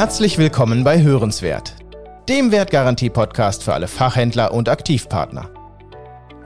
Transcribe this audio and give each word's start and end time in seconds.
Herzlich 0.00 0.38
willkommen 0.38 0.82
bei 0.82 1.02
Hörenswert, 1.02 1.74
dem 2.26 2.52
Wertgarantie-Podcast 2.52 3.62
für 3.62 3.74
alle 3.74 3.86
Fachhändler 3.86 4.54
und 4.54 4.70
Aktivpartner. 4.70 5.50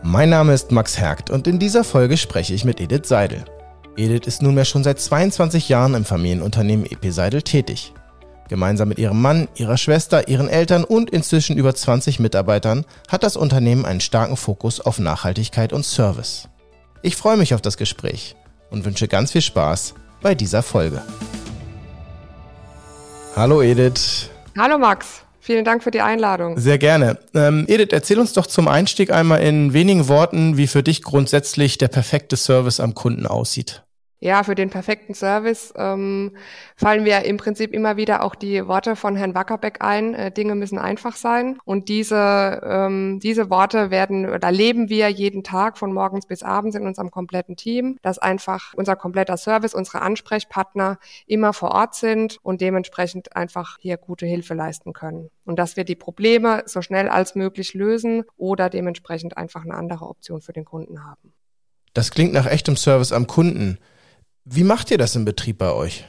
Mein 0.03 0.31
Name 0.31 0.53
ist 0.55 0.73
Max 0.73 0.99
Hergt 0.99 1.31
und 1.31 1.47
in 1.47 1.61
dieser 1.61 1.85
Folge 1.85 2.17
spreche 2.17 2.53
ich 2.53 2.65
mit 2.65 2.81
Edith 2.81 3.07
Seidel. 3.07 3.45
Edith 3.97 4.27
ist 4.27 4.43
nunmehr 4.43 4.65
schon 4.65 4.83
seit 4.83 4.99
22 4.99 5.69
Jahren 5.69 5.95
im 5.95 6.05
Familienunternehmen 6.05 6.85
EP 6.85 7.13
Seidel 7.13 7.43
tätig. 7.43 7.93
Gemeinsam 8.49 8.89
mit 8.89 8.99
ihrem 8.99 9.23
Mann, 9.23 9.47
ihrer 9.55 9.77
Schwester, 9.77 10.27
ihren 10.27 10.49
Eltern 10.49 10.83
und 10.83 11.11
inzwischen 11.11 11.57
über 11.57 11.77
20 11.77 12.19
Mitarbeitern 12.19 12.85
hat 13.07 13.23
das 13.23 13.37
Unternehmen 13.37 13.85
einen 13.85 14.01
starken 14.01 14.37
Fokus 14.37 14.81
auf 14.81 14.99
Nachhaltigkeit 14.99 15.73
und 15.73 15.85
Service. 15.85 16.49
Ich 17.03 17.15
freue 17.15 17.37
mich 17.37 17.55
auf 17.55 17.63
das 17.63 17.77
Gespräch 17.77 18.35
und 18.71 18.85
wünsche 18.85 19.07
ganz 19.07 19.31
viel 19.31 19.43
Spaß 19.43 19.95
bei 20.23 20.35
dieser 20.35 20.65
Folge. 20.65 21.03
Hallo 23.37 23.63
Edith. 23.63 24.31
Hallo 24.57 24.79
Max. 24.79 25.23
Vielen 25.41 25.65
Dank 25.65 25.83
für 25.83 25.91
die 25.91 26.01
Einladung. 26.01 26.57
Sehr 26.57 26.79
gerne. 26.79 27.19
Ähm, 27.35 27.65
Edith, 27.69 27.89
erzähl 27.91 28.19
uns 28.19 28.33
doch 28.33 28.47
zum 28.47 28.69
Einstieg 28.69 29.13
einmal 29.13 29.43
in 29.43 29.73
wenigen 29.73 30.09
Worten, 30.09 30.57
wie 30.57 30.69
für 30.69 30.85
dich 30.85 31.03
grundsätzlich 31.03 31.77
der 31.77 31.89
perfekte 31.89 32.37
Service 32.37 32.79
am 32.79 32.95
Kunden 32.95 33.27
aussieht. 33.27 33.84
Ja, 34.25 34.43
für 34.43 34.55
den 34.55 34.71
perfekten 34.71 35.13
Service 35.13 35.75
ähm, 35.77 36.35
fallen 36.77 37.03
mir 37.03 37.27
im 37.27 37.37
Prinzip 37.37 37.75
immer 37.75 37.99
wieder 37.99 38.23
auch 38.23 38.35
die 38.35 38.67
Worte 38.67 38.97
von 38.97 39.17
Herrn 39.17 39.35
Wackerbeck 39.35 39.85
ein. 39.85 40.15
Äh, 40.15 40.33
Dinge 40.33 40.55
müssen 40.55 40.79
einfach 40.79 41.15
sein. 41.15 41.59
Und 41.67 41.91
diese, 41.91 42.63
ähm, 42.65 43.21
diese 43.23 43.51
Worte 43.51 43.91
werden, 43.91 44.41
da 44.41 44.49
leben 44.49 44.89
wir 44.89 45.11
jeden 45.11 45.45
Tag 45.45 45.77
von 45.77 45.93
morgens 45.93 46.25
bis 46.25 46.43
abends 46.43 46.75
in 46.75 46.87
unserem 46.87 47.11
kompletten 47.11 47.57
Team, 47.57 47.99
dass 48.01 48.19
einfach 48.19 48.73
unser 48.77 48.97
kompletter 48.97 49.37
Service, 49.37 49.75
unsere 49.75 50.01
Ansprechpartner 50.01 50.99
immer 51.27 51.53
vor 51.53 51.73
Ort 51.73 51.95
sind 51.95 52.39
und 52.43 52.63
dementsprechend 52.63 53.37
einfach 53.37 53.77
hier 53.79 53.99
gute 53.99 54.25
Hilfe 54.25 54.55
leisten 54.55 54.95
können. 54.95 55.29
Und 55.45 55.59
dass 55.59 55.77
wir 55.77 55.85
die 55.85 55.97
Probleme 55.97 56.63
so 56.65 56.81
schnell 56.81 57.11
als 57.11 57.35
möglich 57.35 57.75
lösen 57.75 58.25
oder 58.39 58.71
dementsprechend 58.71 59.37
einfach 59.37 59.65
eine 59.65 59.75
andere 59.75 60.07
Option 60.07 60.41
für 60.41 60.55
den 60.55 60.65
Kunden 60.65 61.05
haben. 61.05 61.35
Das 61.93 62.11
klingt 62.11 62.33
nach 62.33 62.47
echtem 62.47 62.79
Service 62.79 63.13
am 63.13 63.27
Kunden. 63.27 63.79
Wie 64.47 64.65
macht 64.65 64.91
ihr 64.91 64.99
das 64.99 65.17
im 65.17 65.25
Betrieb 65.25 65.57
bei 65.57 65.73
euch? 65.73 66.05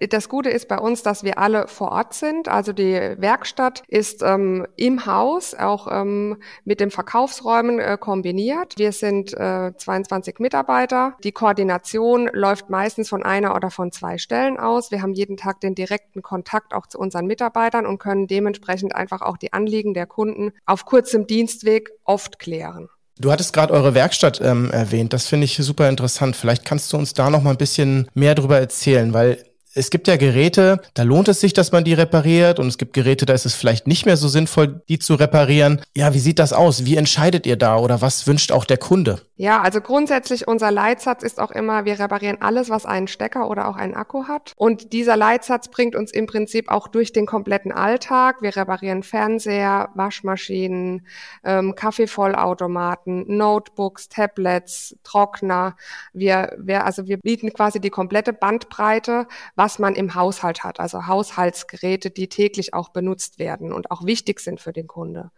Das 0.00 0.28
Gute 0.28 0.48
ist 0.50 0.68
bei 0.68 0.78
uns, 0.78 1.02
dass 1.02 1.24
wir 1.24 1.38
alle 1.38 1.66
vor 1.66 1.92
Ort 1.92 2.14
sind. 2.14 2.48
Also 2.48 2.72
die 2.72 2.92
Werkstatt 2.92 3.82
ist 3.88 4.22
ähm, 4.22 4.66
im 4.76 5.06
Haus, 5.06 5.54
auch 5.54 5.88
ähm, 5.90 6.38
mit 6.64 6.80
den 6.80 6.90
Verkaufsräumen 6.90 7.78
äh, 7.78 7.96
kombiniert. 7.98 8.74
Wir 8.78 8.92
sind 8.92 9.32
äh, 9.34 9.72
22 9.76 10.38
Mitarbeiter. 10.38 11.16
Die 11.24 11.32
Koordination 11.32 12.30
läuft 12.32 12.70
meistens 12.70 13.08
von 13.08 13.22
einer 13.24 13.54
oder 13.54 13.70
von 13.70 13.90
zwei 13.90 14.18
Stellen 14.18 14.58
aus. 14.58 14.90
Wir 14.90 15.02
haben 15.02 15.14
jeden 15.14 15.36
Tag 15.36 15.60
den 15.60 15.74
direkten 15.74 16.22
Kontakt 16.22 16.74
auch 16.74 16.86
zu 16.86 16.98
unseren 16.98 17.26
Mitarbeitern 17.26 17.86
und 17.86 17.98
können 17.98 18.26
dementsprechend 18.26 18.94
einfach 18.94 19.22
auch 19.22 19.36
die 19.36 19.52
Anliegen 19.52 19.94
der 19.94 20.06
Kunden 20.06 20.52
auf 20.66 20.84
kurzem 20.84 21.26
Dienstweg 21.26 21.90
oft 22.04 22.38
klären. 22.38 22.88
Du 23.20 23.32
hattest 23.32 23.52
gerade 23.52 23.72
eure 23.72 23.94
Werkstatt 23.94 24.40
ähm, 24.40 24.70
erwähnt. 24.70 25.12
Das 25.12 25.26
finde 25.26 25.44
ich 25.44 25.56
super 25.56 25.88
interessant. 25.88 26.36
Vielleicht 26.36 26.64
kannst 26.64 26.92
du 26.92 26.96
uns 26.96 27.14
da 27.14 27.30
noch 27.30 27.42
mal 27.42 27.50
ein 27.50 27.56
bisschen 27.56 28.08
mehr 28.14 28.34
darüber 28.34 28.58
erzählen, 28.58 29.12
weil 29.12 29.44
es 29.74 29.90
gibt 29.90 30.08
ja 30.08 30.16
Geräte, 30.16 30.80
da 30.94 31.02
lohnt 31.02 31.28
es 31.28 31.40
sich, 31.40 31.52
dass 31.52 31.72
man 31.72 31.84
die 31.84 31.94
repariert 31.94 32.58
und 32.58 32.66
es 32.68 32.78
gibt 32.78 32.94
Geräte, 32.94 33.26
da 33.26 33.34
ist 33.34 33.46
es 33.46 33.54
vielleicht 33.54 33.86
nicht 33.86 34.06
mehr 34.06 34.16
so 34.16 34.26
sinnvoll, 34.26 34.82
die 34.88 34.98
zu 34.98 35.14
reparieren. 35.14 35.80
Ja, 35.94 36.14
wie 36.14 36.18
sieht 36.18 36.38
das 36.38 36.52
aus? 36.52 36.84
Wie 36.84 36.96
entscheidet 36.96 37.46
ihr 37.46 37.56
da 37.56 37.76
oder 37.76 38.00
was 38.00 38.26
wünscht 38.26 38.50
auch 38.50 38.64
der 38.64 38.78
Kunde? 38.78 39.20
Ja, 39.40 39.62
also 39.62 39.80
grundsätzlich 39.80 40.48
unser 40.48 40.72
Leitsatz 40.72 41.22
ist 41.22 41.38
auch 41.38 41.52
immer, 41.52 41.84
wir 41.84 42.00
reparieren 42.00 42.42
alles, 42.42 42.70
was 42.70 42.84
einen 42.84 43.06
Stecker 43.06 43.48
oder 43.48 43.68
auch 43.68 43.76
einen 43.76 43.94
Akku 43.94 44.26
hat. 44.26 44.52
Und 44.56 44.92
dieser 44.92 45.16
Leitsatz 45.16 45.68
bringt 45.68 45.94
uns 45.94 46.10
im 46.10 46.26
Prinzip 46.26 46.68
auch 46.68 46.88
durch 46.88 47.12
den 47.12 47.24
kompletten 47.24 47.70
Alltag. 47.70 48.42
Wir 48.42 48.56
reparieren 48.56 49.04
Fernseher, 49.04 49.90
Waschmaschinen, 49.94 51.06
ähm, 51.44 51.76
Kaffeevollautomaten, 51.76 53.36
Notebooks, 53.36 54.08
Tablets, 54.08 54.96
Trockner. 55.04 55.76
Wir, 56.12 56.56
wir, 56.58 56.84
also 56.84 57.06
wir 57.06 57.18
bieten 57.18 57.52
quasi 57.52 57.80
die 57.80 57.90
komplette 57.90 58.32
Bandbreite, 58.32 59.28
was 59.54 59.78
man 59.78 59.94
im 59.94 60.16
Haushalt 60.16 60.64
hat. 60.64 60.80
Also 60.80 61.06
Haushaltsgeräte, 61.06 62.10
die 62.10 62.28
täglich 62.28 62.74
auch 62.74 62.88
benutzt 62.88 63.38
werden 63.38 63.72
und 63.72 63.92
auch 63.92 64.04
wichtig 64.04 64.40
sind 64.40 64.60
für 64.60 64.72
den 64.72 64.88
Kunde. 64.88 65.30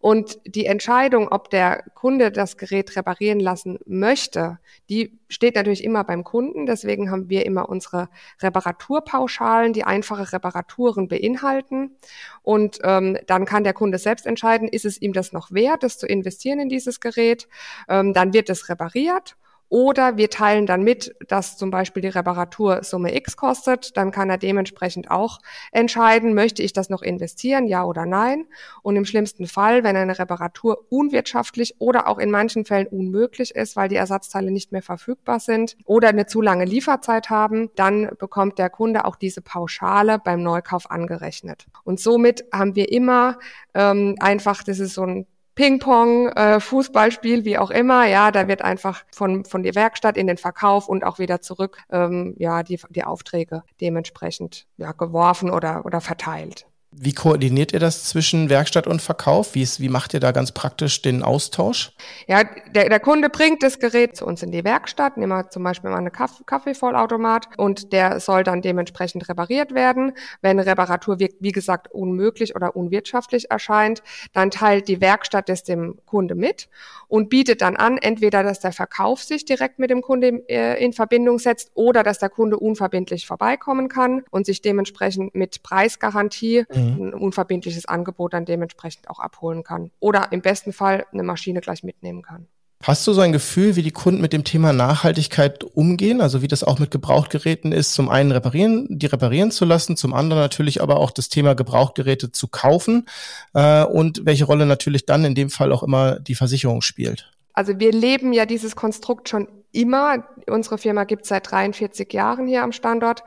Und 0.00 0.38
die 0.46 0.64
Entscheidung, 0.64 1.28
ob 1.28 1.50
der 1.50 1.84
Kunde 1.94 2.32
das 2.32 2.56
Gerät 2.56 2.96
reparieren 2.96 3.38
lassen 3.38 3.78
möchte, 3.84 4.58
die 4.88 5.18
steht 5.28 5.56
natürlich 5.56 5.84
immer 5.84 6.04
beim 6.04 6.24
Kunden. 6.24 6.64
Deswegen 6.64 7.10
haben 7.10 7.28
wir 7.28 7.44
immer 7.44 7.68
unsere 7.68 8.08
Reparaturpauschalen, 8.40 9.74
die 9.74 9.84
einfache 9.84 10.32
Reparaturen 10.32 11.06
beinhalten. 11.06 11.96
Und 12.42 12.78
ähm, 12.82 13.18
dann 13.26 13.44
kann 13.44 13.62
der 13.62 13.74
Kunde 13.74 13.98
selbst 13.98 14.26
entscheiden, 14.26 14.68
ist 14.68 14.86
es 14.86 15.00
ihm 15.00 15.12
das 15.12 15.32
noch 15.32 15.52
wert, 15.52 15.82
das 15.82 15.98
zu 15.98 16.06
investieren 16.06 16.60
in 16.60 16.70
dieses 16.70 17.00
Gerät. 17.00 17.46
Ähm, 17.86 18.14
dann 18.14 18.32
wird 18.32 18.48
es 18.48 18.70
repariert 18.70 19.36
oder 19.70 20.16
wir 20.16 20.28
teilen 20.28 20.66
dann 20.66 20.82
mit, 20.82 21.14
dass 21.28 21.56
zum 21.56 21.70
Beispiel 21.70 22.02
die 22.02 22.08
Reparatur 22.08 22.82
Summe 22.82 23.14
X 23.16 23.36
kostet. 23.36 23.96
Dann 23.96 24.10
kann 24.10 24.28
er 24.28 24.36
dementsprechend 24.36 25.10
auch 25.10 25.38
entscheiden, 25.70 26.34
möchte 26.34 26.62
ich 26.62 26.72
das 26.72 26.90
noch 26.90 27.02
investieren, 27.02 27.68
ja 27.68 27.84
oder 27.84 28.04
nein. 28.04 28.46
Und 28.82 28.96
im 28.96 29.04
schlimmsten 29.04 29.46
Fall, 29.46 29.84
wenn 29.84 29.96
eine 29.96 30.18
Reparatur 30.18 30.86
unwirtschaftlich 30.90 31.76
oder 31.78 32.08
auch 32.08 32.18
in 32.18 32.32
manchen 32.32 32.64
Fällen 32.64 32.88
unmöglich 32.88 33.54
ist, 33.54 33.76
weil 33.76 33.88
die 33.88 33.96
Ersatzteile 33.96 34.50
nicht 34.50 34.72
mehr 34.72 34.82
verfügbar 34.82 35.38
sind 35.38 35.76
oder 35.84 36.08
eine 36.08 36.26
zu 36.26 36.42
lange 36.42 36.64
Lieferzeit 36.64 37.30
haben, 37.30 37.70
dann 37.76 38.10
bekommt 38.18 38.58
der 38.58 38.70
Kunde 38.70 39.04
auch 39.04 39.14
diese 39.14 39.40
Pauschale 39.40 40.18
beim 40.18 40.42
Neukauf 40.42 40.90
angerechnet. 40.90 41.66
Und 41.84 42.00
somit 42.00 42.44
haben 42.52 42.74
wir 42.74 42.90
immer 42.90 43.38
ähm, 43.74 44.16
einfach, 44.18 44.64
das 44.64 44.80
ist 44.80 44.94
so 44.94 45.04
ein 45.04 45.26
Ping-Pong, 45.60 46.28
äh, 46.28 46.58
Fußballspiel, 46.58 47.44
wie 47.44 47.58
auch 47.58 47.70
immer, 47.70 48.06
ja, 48.06 48.30
da 48.30 48.48
wird 48.48 48.62
einfach 48.62 49.04
von, 49.12 49.44
von 49.44 49.62
der 49.62 49.74
Werkstatt 49.74 50.16
in 50.16 50.26
den 50.26 50.38
Verkauf 50.38 50.88
und 50.88 51.04
auch 51.04 51.18
wieder 51.18 51.42
zurück, 51.42 51.82
ähm, 51.90 52.34
ja, 52.38 52.62
die, 52.62 52.80
die 52.88 53.04
Aufträge 53.04 53.62
dementsprechend 53.78 54.66
ja, 54.78 54.92
geworfen 54.92 55.50
oder, 55.50 55.84
oder 55.84 56.00
verteilt. 56.00 56.66
Wie 56.92 57.12
koordiniert 57.12 57.72
ihr 57.72 57.78
das 57.78 58.02
zwischen 58.04 58.50
Werkstatt 58.50 58.88
und 58.88 59.00
Verkauf? 59.00 59.54
Wie, 59.54 59.62
ist, 59.62 59.78
wie 59.78 59.88
macht 59.88 60.12
ihr 60.12 60.18
da 60.18 60.32
ganz 60.32 60.50
praktisch 60.50 61.00
den 61.02 61.22
Austausch? 61.22 61.92
Ja, 62.26 62.42
der, 62.74 62.88
der 62.88 62.98
Kunde 62.98 63.28
bringt 63.30 63.62
das 63.62 63.78
Gerät 63.78 64.16
zu 64.16 64.26
uns 64.26 64.42
in 64.42 64.50
die 64.50 64.64
Werkstatt, 64.64 65.16
nehmen 65.16 65.30
wir 65.30 65.50
zum 65.50 65.62
Beispiel 65.62 65.88
mal 65.88 65.98
einen 65.98 66.10
Kaff 66.10 66.42
Kaffeevollautomat 66.46 67.46
und 67.58 67.92
der 67.92 68.18
soll 68.18 68.42
dann 68.42 68.60
dementsprechend 68.60 69.28
repariert 69.28 69.72
werden. 69.72 70.14
Wenn 70.42 70.58
eine 70.58 70.66
Reparatur, 70.66 71.20
wie, 71.20 71.32
wie 71.38 71.52
gesagt, 71.52 71.92
unmöglich 71.92 72.56
oder 72.56 72.74
unwirtschaftlich 72.74 73.52
erscheint, 73.52 74.02
dann 74.32 74.50
teilt 74.50 74.88
die 74.88 75.00
Werkstatt 75.00 75.48
das 75.48 75.62
dem 75.62 75.96
Kunde 76.06 76.34
mit 76.34 76.68
und 77.06 77.28
bietet 77.28 77.62
dann 77.62 77.76
an, 77.76 77.98
entweder, 77.98 78.42
dass 78.42 78.58
der 78.58 78.72
Verkauf 78.72 79.22
sich 79.22 79.44
direkt 79.44 79.78
mit 79.78 79.90
dem 79.90 80.02
Kunde 80.02 80.42
äh, 80.48 80.82
in 80.82 80.92
Verbindung 80.92 81.38
setzt 81.38 81.70
oder 81.74 82.02
dass 82.02 82.18
der 82.18 82.30
Kunde 82.30 82.58
unverbindlich 82.58 83.28
vorbeikommen 83.28 83.88
kann 83.88 84.22
und 84.30 84.44
sich 84.44 84.60
dementsprechend 84.60 85.36
mit 85.36 85.62
Preisgarantie 85.62 86.64
mhm. 86.72 86.89
Ein 86.98 87.14
unverbindliches 87.14 87.86
Angebot 87.86 88.32
dann 88.32 88.44
dementsprechend 88.44 89.08
auch 89.10 89.18
abholen 89.18 89.64
kann. 89.64 89.90
Oder 90.00 90.32
im 90.32 90.42
besten 90.42 90.72
Fall 90.72 91.06
eine 91.12 91.22
Maschine 91.22 91.60
gleich 91.60 91.82
mitnehmen 91.82 92.22
kann. 92.22 92.46
Hast 92.82 93.06
du 93.06 93.12
so 93.12 93.20
ein 93.20 93.32
Gefühl, 93.32 93.76
wie 93.76 93.82
die 93.82 93.90
Kunden 93.90 94.22
mit 94.22 94.32
dem 94.32 94.42
Thema 94.42 94.72
Nachhaltigkeit 94.72 95.64
umgehen? 95.64 96.22
Also 96.22 96.40
wie 96.40 96.48
das 96.48 96.64
auch 96.64 96.78
mit 96.78 96.90
Gebrauchtgeräten 96.90 97.72
ist, 97.72 97.92
zum 97.92 98.08
einen 98.08 98.32
reparieren, 98.32 98.86
die 98.88 99.04
reparieren 99.04 99.50
zu 99.50 99.66
lassen, 99.66 99.98
zum 99.98 100.14
anderen 100.14 100.40
natürlich 100.40 100.80
aber 100.80 100.96
auch 100.96 101.10
das 101.10 101.28
Thema 101.28 101.54
Gebrauchtgeräte 101.54 102.32
zu 102.32 102.48
kaufen 102.48 103.06
äh, 103.52 103.84
und 103.84 104.24
welche 104.24 104.46
Rolle 104.46 104.64
natürlich 104.64 105.04
dann 105.04 105.26
in 105.26 105.34
dem 105.34 105.50
Fall 105.50 105.72
auch 105.72 105.82
immer 105.82 106.20
die 106.20 106.34
Versicherung 106.34 106.80
spielt. 106.80 107.30
Also 107.52 107.78
wir 107.78 107.92
leben 107.92 108.32
ja 108.32 108.46
dieses 108.46 108.76
Konstrukt 108.76 109.28
schon 109.28 109.46
immer. 109.72 110.26
Unsere 110.46 110.78
Firma 110.78 111.04
gibt 111.04 111.22
es 111.22 111.28
seit 111.28 111.50
43 111.50 112.12
Jahren 112.12 112.46
hier 112.46 112.62
am 112.62 112.72
Standort. 112.72 113.24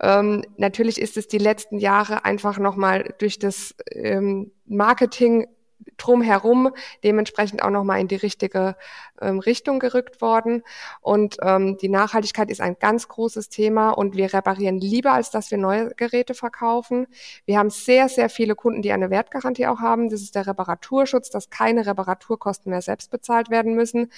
Ähm, 0.00 0.44
natürlich 0.56 1.00
ist 1.00 1.16
es 1.16 1.28
die 1.28 1.38
letzten 1.38 1.78
Jahre 1.78 2.24
einfach 2.24 2.58
nochmal 2.58 3.14
durch 3.18 3.38
das 3.38 3.74
ähm, 3.92 4.52
Marketing 4.66 5.46
drumherum 5.96 6.70
dementsprechend 7.04 7.62
auch 7.62 7.70
nochmal 7.70 8.00
in 8.00 8.08
die 8.08 8.16
richtige 8.16 8.76
ähm, 9.20 9.38
Richtung 9.38 9.78
gerückt 9.78 10.20
worden. 10.20 10.62
Und 11.00 11.36
ähm, 11.42 11.76
die 11.76 11.88
Nachhaltigkeit 11.88 12.50
ist 12.50 12.60
ein 12.60 12.76
ganz 12.78 13.08
großes 13.08 13.48
Thema 13.48 13.90
und 13.90 14.16
wir 14.16 14.32
reparieren 14.32 14.78
lieber, 14.78 15.12
als 15.12 15.30
dass 15.30 15.50
wir 15.50 15.58
neue 15.58 15.90
Geräte 15.96 16.34
verkaufen. 16.34 17.06
Wir 17.44 17.58
haben 17.58 17.70
sehr, 17.70 18.08
sehr 18.08 18.28
viele 18.28 18.54
Kunden, 18.54 18.82
die 18.82 18.92
eine 18.92 19.10
Wertgarantie 19.10 19.66
auch 19.66 19.80
haben. 19.80 20.08
Das 20.08 20.22
ist 20.22 20.34
der 20.34 20.46
Reparaturschutz, 20.46 21.30
dass 21.30 21.50
keine 21.50 21.86
Reparaturkosten 21.86 22.70
mehr 22.70 22.82
selbst 22.82 23.10
bezahlt 23.10 23.50
werden 23.50 23.74
müssen. 23.74 24.12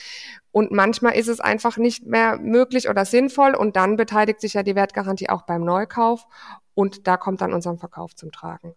Und 0.52 0.72
manchmal 0.72 1.14
ist 1.14 1.28
es 1.28 1.40
einfach 1.40 1.76
nicht 1.76 2.06
mehr 2.06 2.38
möglich 2.38 2.88
oder 2.88 3.04
sinnvoll 3.04 3.54
und 3.54 3.76
dann 3.76 3.96
beteiligt 3.96 4.40
sich 4.40 4.54
ja 4.54 4.62
die 4.62 4.74
Wertgarantie 4.74 5.28
auch 5.28 5.42
beim 5.42 5.64
Neukauf 5.64 6.26
und 6.74 7.06
da 7.06 7.16
kommt 7.16 7.40
dann 7.40 7.52
unser 7.52 7.76
Verkauf 7.76 8.14
zum 8.14 8.32
Tragen. 8.32 8.74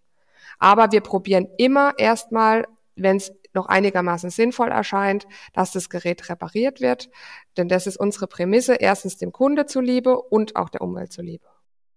Aber 0.60 0.92
wir 0.92 1.02
probieren 1.02 1.48
immer 1.58 1.94
erstmal, 1.98 2.66
wenn 2.96 3.18
es 3.18 3.32
noch 3.54 3.68
einigermaßen 3.68 4.30
sinnvoll 4.30 4.70
erscheint, 4.70 5.28
dass 5.54 5.72
das 5.72 5.90
Gerät 5.90 6.30
repariert 6.30 6.82
wird. 6.82 7.10
Denn 7.58 7.68
das 7.68 7.88
ist 7.88 7.98
unsere 7.98 8.28
Prämisse, 8.28 8.76
erstens 8.76 9.18
dem 9.18 9.32
Kunde 9.32 9.66
zuliebe 9.66 10.20
und 10.20 10.56
auch 10.56 10.70
der 10.70 10.82
Umwelt 10.82 11.12
zuliebe. 11.12 11.53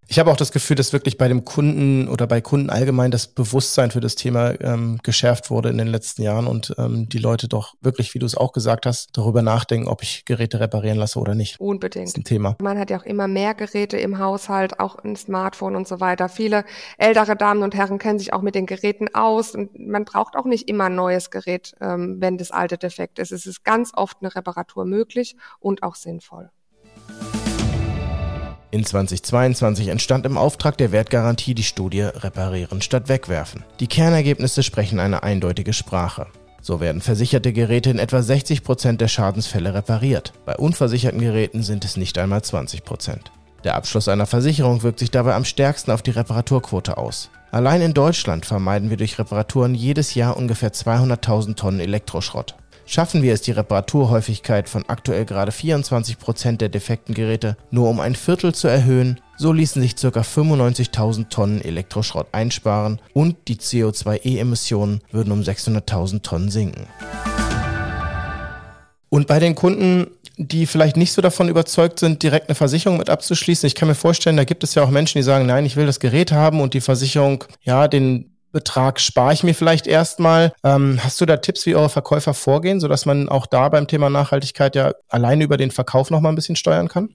Ich 0.09 0.21
habe 0.21 0.31
auch 0.31 0.37
das 0.37 0.53
Gefühl, 0.53 0.77
dass 0.77 0.93
wirklich 0.93 1.19
bei 1.19 1.27
dem 1.27 1.45
Kunden 1.45 2.09
oder 2.09 2.29
bei 2.29 2.41
Kunden 2.41 2.71
allgemein 2.71 3.11
das 3.11 3.27
Bewusstsein 3.27 3.91
für 3.91 4.01
das 4.01 4.15
Thema 4.15 4.59
ähm, 4.61 5.01
geschärft 5.03 5.51
wurde 5.51 5.69
in 5.69 5.79
den 5.79 5.89
letzten 5.89 6.23
Jahren 6.23 6.47
und 6.47 6.75
ähm, 6.79 7.09
die 7.09 7.19
Leute 7.19 7.49
doch 7.49 7.75
wirklich, 7.81 8.15
wie 8.15 8.21
du 8.21 8.27
es 8.27 8.37
auch 8.37 8.53
gesagt 8.53 8.87
hast, 8.87 9.17
darüber 9.17 9.43
nachdenken, 9.43 9.89
ob 9.89 10.03
ich 10.03 10.25
Geräte 10.25 10.61
reparieren 10.61 10.99
lasse 10.99 11.19
oder 11.19 11.35
nicht. 11.35 11.59
Unbedingt. 11.59 12.07
Das 12.07 12.13
ist 12.13 12.19
ein 12.19 12.25
Thema. 12.25 12.57
Man 12.61 12.79
hat 12.79 12.91
ja 12.91 13.01
auch 13.01 13.05
immer 13.05 13.27
mehr 13.27 13.55
Geräte 13.55 13.97
im 13.97 14.19
Haushalt, 14.19 14.79
auch 14.79 14.97
ein 14.97 15.17
Smartphone 15.17 15.75
und 15.75 15.89
so 15.89 15.99
weiter. 15.99 16.29
Viele 16.29 16.65
ältere 16.99 17.35
Damen 17.37 17.63
und 17.63 17.75
Herren 17.75 17.99
kennen 17.99 18.21
sich 18.21 18.33
auch 18.33 18.43
mit 18.43 18.55
den 18.55 18.67
Geräten 18.67 19.13
aus 19.13 19.57
und 19.57 19.77
man 19.77 20.05
braucht 20.05 20.37
auch 20.37 20.45
nicht 20.45 20.69
immer 20.69 20.85
ein 20.85 20.95
neues 20.95 21.31
Gerät, 21.31 21.75
ähm, 21.81 22.21
wenn 22.21 22.39
das 22.39 22.53
alte 22.53 22.79
defekt 22.79 23.19
ist. 23.19 23.33
Es 23.33 23.45
ist 23.45 23.65
ganz 23.65 23.91
oft 23.95 24.19
eine 24.21 24.35
Reparatur 24.35 24.85
möglich 24.85 25.37
und 25.59 25.83
auch 25.83 25.97
sinnvoll. 25.97 26.51
In 28.73 28.85
2022 28.85 29.89
entstand 29.89 30.27
im 30.27 30.37
Auftrag 30.37 30.77
der 30.77 30.91
Wertgarantie 30.91 31.55
die 31.55 31.63
Studie 31.63 32.03
Reparieren 32.03 32.83
statt 32.83 33.09
Wegwerfen. 33.09 33.65
Die 33.79 33.87
Kernergebnisse 33.87 34.63
sprechen 34.63 34.99
eine 34.99 35.23
eindeutige 35.23 35.73
Sprache. 35.73 36.27
So 36.61 36.81
werden 36.81 37.01
versicherte 37.01 37.53
Geräte 37.53 37.91
in 37.91 38.01
etwa 38.01 38.23
60 38.23 38.65
Prozent 38.65 39.01
der 39.01 39.07
Schadensfälle 39.07 39.73
repariert. 39.73 40.33
Bei 40.45 40.57
unversicherten 40.57 41.21
Geräten 41.21 41.63
sind 41.63 41.85
es 41.85 41.97
nicht 41.97 42.19
einmal 42.19 42.41
20%. 42.41 42.83
Prozent. 42.83 43.31
Der 43.63 43.77
Abschluss 43.77 44.09
einer 44.09 44.27
Versicherung 44.27 44.83
wirkt 44.83 44.99
sich 44.99 45.13
dabei 45.13 45.35
am 45.35 45.45
stärksten 45.45 45.93
auf 45.93 46.03
die 46.03 46.11
Reparaturquote 46.11 46.97
aus. 46.97 47.31
Allein 47.53 47.81
in 47.81 47.95
Deutschland 47.95 48.47
vermeiden 48.47 48.91
wir 48.91 48.97
durch 48.97 49.19
Reparaturen 49.19 49.77
jedes 49.77 50.15
Jahr 50.15 50.37
ungefähr 50.37 50.73
200.000 50.73 51.55
Tonnen 51.55 51.81
Elektroschrott. 51.81 52.57
Schaffen 52.89 53.21
wir 53.21 53.35
es, 53.35 53.43
die 53.43 53.51
Reparaturhäufigkeit 53.51 54.69
von 54.69 54.85
aktuell 54.87 55.25
gerade 55.25 55.51
24 55.51 56.21
Prozent 56.21 56.61
der 56.61 56.69
defekten 56.69 57.17
Geräte 57.17 57.57
nur 57.73 57.89
um 57.89 57.99
ein 57.99 58.15
Viertel 58.15 58.55
zu 58.55 58.69
erhöhen, 58.69 59.21
so 59.37 59.53
ließen 59.53 59.83
sich 59.83 59.97
ca. 59.97 60.09
95.000 60.09 61.29
Tonnen 61.29 61.61
Elektroschrott 61.61 62.29
einsparen 62.31 63.01
und 63.13 63.37
die 63.49 63.57
CO2e-Emissionen 63.57 65.01
würden 65.11 65.33
um 65.33 65.41
600.000 65.41 66.23
Tonnen 66.23 66.49
sinken. 66.49 66.87
Und 69.09 69.27
bei 69.27 69.41
den 69.41 69.57
Kunden, 69.57 70.07
die 70.37 70.67
vielleicht 70.67 70.97
nicht 70.97 71.13
so 71.13 71.21
davon 71.21 71.49
überzeugt 71.49 71.99
sind, 71.99 72.23
direkt 72.23 72.49
eine 72.49 72.55
Versicherung 72.55 72.99
mit 72.99 73.11
abzuschließen, 73.11 73.67
ich 73.67 73.75
kann 73.75 73.89
mir 73.89 73.97
vorstellen, 73.97 74.37
da 74.37 74.45
gibt 74.45 74.63
es 74.63 74.77
ja 74.77 74.85
auch 74.85 74.91
Menschen, 74.91 75.19
die 75.19 75.25
sagen, 75.25 75.47
nein, 75.47 75.67
ich 75.67 75.75
will 75.75 75.87
das 75.87 75.99
Gerät 75.99 76.31
haben 76.31 76.61
und 76.61 76.73
die 76.73 76.81
Versicherung, 76.81 77.43
ja, 77.63 77.89
den 77.89 78.36
Betrag 78.57 79.01
spare 79.01 79.35
ich 79.35 79.45
mir 79.45 79.55
vielleicht 79.55 79.87
erstmal. 79.87 80.55
Ähm, 80.65 80.99
hast 81.03 81.21
du 81.21 81.27
da 81.27 81.37
Tipps, 81.37 81.67
wie 81.67 81.75
eure 81.75 81.91
Verkäufer 81.91 82.33
vorgehen, 82.33 82.81
sodass 82.81 83.05
man 83.05 83.29
auch 83.29 83.45
da 83.45 83.69
beim 83.69 83.87
Thema 83.87 84.09
Nachhaltigkeit 84.09 84.75
ja 84.75 84.95
alleine 85.11 85.45
über 85.45 85.59
den 85.59 85.71
Verkauf 85.71 86.11
noch 86.11 86.23
mal 86.23 86.31
ein 86.31 86.37
bisschen 86.37 86.57
steuern 86.57 86.89
kann? 86.89 87.11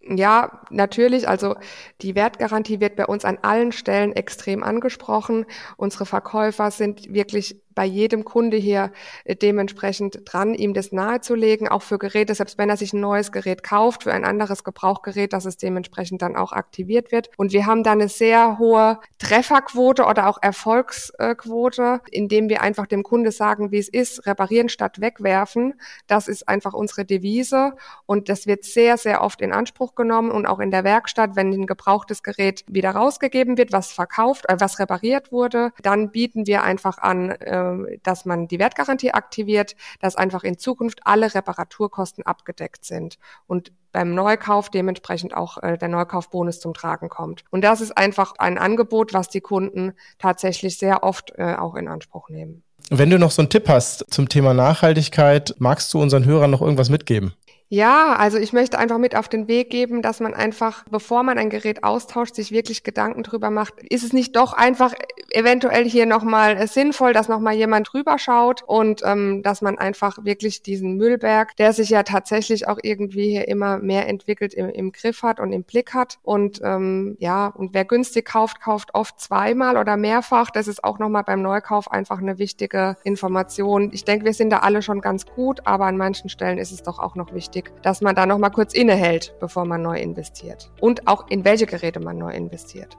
Ja, 0.00 0.60
natürlich. 0.70 1.28
Also 1.28 1.54
die 2.00 2.16
Wertgarantie 2.16 2.80
wird 2.80 2.96
bei 2.96 3.06
uns 3.06 3.24
an 3.24 3.38
allen 3.42 3.70
Stellen 3.70 4.12
extrem 4.12 4.64
angesprochen. 4.64 5.46
Unsere 5.76 6.04
Verkäufer 6.04 6.72
sind 6.72 7.14
wirklich 7.14 7.61
bei 7.74 7.84
jedem 7.84 8.24
Kunde 8.24 8.56
hier 8.56 8.92
äh, 9.24 9.36
dementsprechend 9.36 10.20
dran, 10.24 10.54
ihm 10.54 10.74
das 10.74 10.92
nahezulegen, 10.92 11.68
auch 11.68 11.82
für 11.82 11.98
Geräte, 11.98 12.34
selbst 12.34 12.58
wenn 12.58 12.70
er 12.70 12.76
sich 12.76 12.92
ein 12.92 13.00
neues 13.00 13.32
Gerät 13.32 13.62
kauft, 13.62 14.04
für 14.04 14.12
ein 14.12 14.24
anderes 14.24 14.64
Gebrauchgerät, 14.64 15.32
dass 15.32 15.44
es 15.44 15.56
dementsprechend 15.56 16.22
dann 16.22 16.36
auch 16.36 16.52
aktiviert 16.52 17.12
wird. 17.12 17.30
Und 17.36 17.52
wir 17.52 17.66
haben 17.66 17.82
da 17.82 17.92
eine 17.92 18.08
sehr 18.08 18.58
hohe 18.58 18.98
Trefferquote 19.18 20.04
oder 20.04 20.28
auch 20.28 20.38
Erfolgsquote, 20.42 22.00
indem 22.10 22.48
wir 22.48 22.62
einfach 22.62 22.86
dem 22.86 23.02
Kunde 23.02 23.32
sagen, 23.32 23.70
wie 23.70 23.78
es 23.78 23.88
ist, 23.88 24.26
reparieren 24.26 24.68
statt 24.68 25.00
wegwerfen. 25.00 25.74
Das 26.06 26.28
ist 26.28 26.48
einfach 26.48 26.74
unsere 26.74 27.04
Devise 27.04 27.74
und 28.06 28.28
das 28.28 28.46
wird 28.46 28.64
sehr, 28.64 28.96
sehr 28.96 29.22
oft 29.22 29.40
in 29.40 29.52
Anspruch 29.52 29.94
genommen 29.94 30.30
und 30.30 30.46
auch 30.46 30.60
in 30.60 30.70
der 30.70 30.84
Werkstatt, 30.84 31.36
wenn 31.36 31.50
ein 31.52 31.66
gebrauchtes 31.66 32.22
Gerät 32.22 32.64
wieder 32.68 32.90
rausgegeben 32.90 33.56
wird, 33.56 33.72
was 33.72 33.92
verkauft, 33.92 34.46
äh, 34.48 34.56
was 34.58 34.78
repariert 34.78 35.32
wurde, 35.32 35.72
dann 35.82 36.10
bieten 36.10 36.46
wir 36.46 36.62
einfach 36.62 36.98
an, 36.98 37.30
äh, 37.30 37.61
äh, 37.62 37.98
dass 38.02 38.24
man 38.24 38.48
die 38.48 38.58
Wertgarantie 38.58 39.12
aktiviert, 39.12 39.76
dass 40.00 40.16
einfach 40.16 40.44
in 40.44 40.58
Zukunft 40.58 41.00
alle 41.04 41.34
Reparaturkosten 41.34 42.24
abgedeckt 42.26 42.84
sind 42.84 43.18
und 43.46 43.72
beim 43.92 44.14
Neukauf 44.14 44.70
dementsprechend 44.70 45.34
auch 45.34 45.62
äh, 45.62 45.76
der 45.76 45.88
Neukaufbonus 45.88 46.60
zum 46.60 46.74
Tragen 46.74 47.08
kommt. 47.08 47.44
Und 47.50 47.62
das 47.62 47.80
ist 47.80 47.96
einfach 47.96 48.34
ein 48.38 48.58
Angebot, 48.58 49.12
was 49.12 49.28
die 49.28 49.40
Kunden 49.40 49.92
tatsächlich 50.18 50.78
sehr 50.78 51.02
oft 51.02 51.32
äh, 51.36 51.54
auch 51.54 51.74
in 51.74 51.88
Anspruch 51.88 52.28
nehmen. 52.30 52.62
Wenn 52.90 53.10
du 53.10 53.18
noch 53.18 53.30
so 53.30 53.42
einen 53.42 53.48
Tipp 53.48 53.68
hast 53.68 54.04
zum 54.10 54.28
Thema 54.28 54.54
Nachhaltigkeit, 54.54 55.54
magst 55.58 55.92
du 55.94 56.00
unseren 56.00 56.24
Hörern 56.24 56.50
noch 56.50 56.60
irgendwas 56.60 56.90
mitgeben? 56.90 57.34
Ja, 57.74 58.16
also 58.16 58.36
ich 58.36 58.52
möchte 58.52 58.78
einfach 58.78 58.98
mit 58.98 59.16
auf 59.16 59.30
den 59.30 59.48
Weg 59.48 59.70
geben, 59.70 60.02
dass 60.02 60.20
man 60.20 60.34
einfach, 60.34 60.84
bevor 60.90 61.22
man 61.22 61.38
ein 61.38 61.48
Gerät 61.48 61.84
austauscht, 61.84 62.34
sich 62.34 62.52
wirklich 62.52 62.82
Gedanken 62.82 63.22
drüber 63.22 63.48
macht. 63.48 63.82
Ist 63.88 64.04
es 64.04 64.12
nicht 64.12 64.36
doch 64.36 64.52
einfach 64.52 64.92
eventuell 65.30 65.88
hier 65.88 66.04
nochmal 66.04 66.66
sinnvoll, 66.68 67.14
dass 67.14 67.28
nochmal 67.28 67.54
jemand 67.54 67.90
drüber 67.90 68.18
schaut 68.18 68.62
und 68.66 69.00
ähm, 69.06 69.42
dass 69.42 69.62
man 69.62 69.78
einfach 69.78 70.22
wirklich 70.22 70.62
diesen 70.62 70.98
Müllberg, 70.98 71.56
der 71.56 71.72
sich 71.72 71.88
ja 71.88 72.02
tatsächlich 72.02 72.68
auch 72.68 72.78
irgendwie 72.82 73.30
hier 73.30 73.48
immer 73.48 73.78
mehr 73.78 74.06
entwickelt, 74.06 74.52
im, 74.52 74.68
im 74.68 74.92
Griff 74.92 75.22
hat 75.22 75.40
und 75.40 75.50
im 75.54 75.64
Blick 75.64 75.94
hat. 75.94 76.18
Und 76.22 76.60
ähm, 76.62 77.16
ja, 77.20 77.46
und 77.46 77.72
wer 77.72 77.86
günstig 77.86 78.26
kauft, 78.26 78.60
kauft 78.60 78.90
oft 78.92 79.18
zweimal 79.18 79.78
oder 79.78 79.96
mehrfach. 79.96 80.50
Das 80.50 80.68
ist 80.68 80.84
auch 80.84 80.98
nochmal 80.98 81.24
beim 81.24 81.40
Neukauf 81.40 81.90
einfach 81.90 82.18
eine 82.18 82.36
wichtige 82.36 82.98
Information. 83.02 83.88
Ich 83.94 84.04
denke, 84.04 84.26
wir 84.26 84.34
sind 84.34 84.50
da 84.50 84.58
alle 84.58 84.82
schon 84.82 85.00
ganz 85.00 85.24
gut, 85.24 85.66
aber 85.66 85.86
an 85.86 85.96
manchen 85.96 86.28
Stellen 86.28 86.58
ist 86.58 86.70
es 86.70 86.82
doch 86.82 86.98
auch 86.98 87.14
noch 87.14 87.32
wichtig 87.32 87.61
wichtig, 87.62 87.82
dass 87.82 88.00
man 88.00 88.14
da 88.14 88.26
nochmal 88.26 88.50
kurz 88.50 88.74
innehält, 88.74 89.34
bevor 89.40 89.64
man 89.64 89.82
neu 89.82 89.98
investiert. 89.98 90.70
Und 90.80 91.06
auch 91.06 91.28
in 91.28 91.44
welche 91.44 91.66
Geräte 91.66 92.00
man 92.00 92.18
neu 92.18 92.32
investiert. 92.32 92.96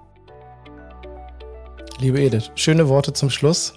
Liebe 2.00 2.22
Edith, 2.22 2.52
schöne 2.56 2.90
Worte 2.90 3.14
zum 3.14 3.30
Schluss. 3.30 3.74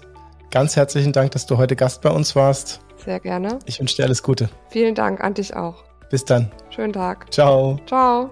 Ganz 0.49 0.75
herzlichen 0.75 1.13
Dank, 1.13 1.31
dass 1.31 1.45
du 1.45 1.57
heute 1.57 1.75
Gast 1.75 2.01
bei 2.01 2.09
uns 2.09 2.35
warst. 2.35 2.81
Sehr 2.97 3.19
gerne. 3.19 3.59
Ich 3.65 3.79
wünsche 3.79 3.97
dir 3.97 4.05
alles 4.05 4.23
Gute. 4.23 4.49
Vielen 4.69 4.95
Dank 4.95 5.21
an 5.21 5.33
dich 5.33 5.55
auch. 5.55 5.83
Bis 6.09 6.25
dann. 6.25 6.51
Schönen 6.69 6.93
Tag. 6.93 7.31
Ciao. 7.31 7.79
Ciao. 7.85 8.29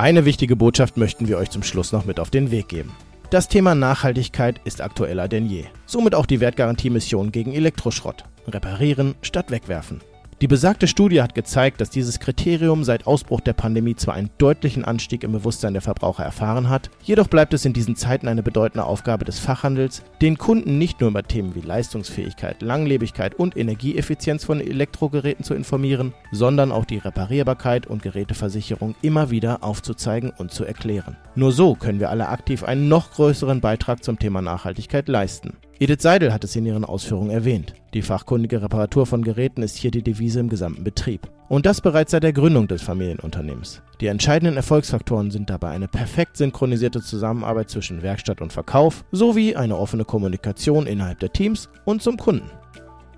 Eine 0.00 0.24
wichtige 0.24 0.56
Botschaft 0.56 0.96
möchten 0.96 1.28
wir 1.28 1.36
euch 1.36 1.50
zum 1.50 1.62
Schluss 1.62 1.92
noch 1.92 2.06
mit 2.06 2.20
auf 2.20 2.30
den 2.30 2.50
Weg 2.50 2.68
geben. 2.68 2.90
Das 3.28 3.48
Thema 3.48 3.74
Nachhaltigkeit 3.74 4.58
ist 4.64 4.80
aktueller 4.80 5.28
denn 5.28 5.44
je. 5.44 5.66
Somit 5.84 6.14
auch 6.14 6.24
die 6.24 6.40
Wertgarantiemission 6.40 7.32
gegen 7.32 7.52
Elektroschrott. 7.52 8.24
Reparieren 8.48 9.14
statt 9.20 9.50
wegwerfen. 9.50 10.00
Die 10.40 10.48
besagte 10.48 10.88
Studie 10.88 11.20
hat 11.20 11.34
gezeigt, 11.34 11.82
dass 11.82 11.90
dieses 11.90 12.18
Kriterium 12.18 12.82
seit 12.82 13.06
Ausbruch 13.06 13.42
der 13.42 13.52
Pandemie 13.52 13.94
zwar 13.94 14.14
einen 14.14 14.30
deutlichen 14.38 14.86
Anstieg 14.86 15.22
im 15.22 15.32
Bewusstsein 15.32 15.74
der 15.74 15.82
Verbraucher 15.82 16.24
erfahren 16.24 16.70
hat, 16.70 16.88
jedoch 17.02 17.28
bleibt 17.28 17.52
es 17.52 17.66
in 17.66 17.74
diesen 17.74 17.94
Zeiten 17.94 18.26
eine 18.26 18.42
bedeutende 18.42 18.86
Aufgabe 18.86 19.26
des 19.26 19.38
Fachhandels, 19.38 20.02
den 20.22 20.38
Kunden 20.38 20.78
nicht 20.78 20.98
nur 20.98 21.10
über 21.10 21.24
Themen 21.24 21.54
wie 21.54 21.60
Leistungsfähigkeit, 21.60 22.62
Langlebigkeit 22.62 23.34
und 23.34 23.54
Energieeffizienz 23.54 24.42
von 24.42 24.62
Elektrogeräten 24.62 25.44
zu 25.44 25.52
informieren, 25.52 26.14
sondern 26.32 26.72
auch 26.72 26.86
die 26.86 26.96
Reparierbarkeit 26.96 27.86
und 27.86 28.02
Geräteversicherung 28.02 28.94
immer 29.02 29.28
wieder 29.28 29.62
aufzuzeigen 29.62 30.32
und 30.38 30.52
zu 30.52 30.64
erklären. 30.64 31.18
Nur 31.34 31.52
so 31.52 31.74
können 31.74 32.00
wir 32.00 32.08
alle 32.08 32.30
aktiv 32.30 32.64
einen 32.64 32.88
noch 32.88 33.10
größeren 33.10 33.60
Beitrag 33.60 34.02
zum 34.02 34.18
Thema 34.18 34.40
Nachhaltigkeit 34.40 35.06
leisten. 35.06 35.58
Edith 35.82 36.02
Seidel 36.02 36.30
hat 36.30 36.44
es 36.44 36.54
in 36.56 36.66
ihren 36.66 36.84
Ausführungen 36.84 37.30
erwähnt. 37.30 37.72
Die 37.94 38.02
fachkundige 38.02 38.60
Reparatur 38.60 39.06
von 39.06 39.22
Geräten 39.22 39.62
ist 39.62 39.78
hier 39.78 39.90
die 39.90 40.02
Devise 40.02 40.38
im 40.38 40.50
gesamten 40.50 40.84
Betrieb. 40.84 41.30
Und 41.48 41.64
das 41.64 41.80
bereits 41.80 42.10
seit 42.10 42.22
der 42.22 42.34
Gründung 42.34 42.68
des 42.68 42.82
Familienunternehmens. 42.82 43.80
Die 43.98 44.08
entscheidenden 44.08 44.58
Erfolgsfaktoren 44.58 45.30
sind 45.30 45.48
dabei 45.48 45.70
eine 45.70 45.88
perfekt 45.88 46.36
synchronisierte 46.36 47.00
Zusammenarbeit 47.00 47.70
zwischen 47.70 48.02
Werkstatt 48.02 48.42
und 48.42 48.52
Verkauf 48.52 49.06
sowie 49.10 49.56
eine 49.56 49.78
offene 49.78 50.04
Kommunikation 50.04 50.86
innerhalb 50.86 51.18
der 51.20 51.32
Teams 51.32 51.70
und 51.86 52.02
zum 52.02 52.18
Kunden. 52.18 52.50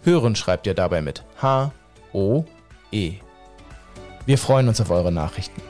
Hören 0.04 0.36
schreibt 0.36 0.68
ihr 0.68 0.74
dabei 0.74 1.02
mit 1.02 1.24
H 1.42 1.72
O 2.14 2.46
E. 2.92 3.16
Wir 4.28 4.38
freuen 4.38 4.68
uns 4.68 4.82
auf 4.82 4.92
eure 4.92 5.12
Nachrichten. 5.12 5.62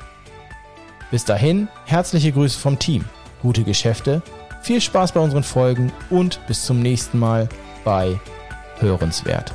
Bis 1.12 1.24
dahin, 1.24 1.68
herzliche 1.86 2.32
Grüße 2.32 2.58
vom 2.60 2.80
Team, 2.80 3.06
gute 3.44 3.64
Geschäfte, 3.64 4.24
viel 4.64 4.82
Spaß 4.82 5.12
bei 5.12 5.20
unseren 5.20 5.44
Folgen 5.44 5.94
und 6.10 6.42
bis 6.48 6.66
zum 6.66 6.82
nächsten 6.82 7.20
Mal 7.20 7.48
bei 7.86 8.20
Hörenswert. 8.80 9.54